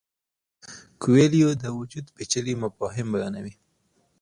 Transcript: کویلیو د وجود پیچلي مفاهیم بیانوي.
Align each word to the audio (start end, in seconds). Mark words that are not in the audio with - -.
کویلیو 1.01 1.49
د 1.61 1.63
وجود 1.77 2.05
پیچلي 2.15 2.53
مفاهیم 2.63 3.07
بیانوي. 3.13 3.53